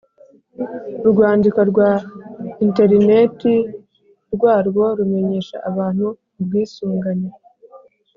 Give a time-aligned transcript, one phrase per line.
[1.07, 1.91] urwandiko rwa
[2.65, 3.53] interineti
[4.35, 6.05] rwarwo rumenyesha abantu
[6.39, 7.29] ubwisungane